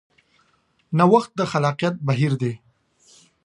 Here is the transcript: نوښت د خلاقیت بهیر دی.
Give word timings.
نوښت 0.97 1.31
د 1.39 1.41
خلاقیت 1.51 1.95
بهیر 2.07 2.33
دی. 2.41 2.53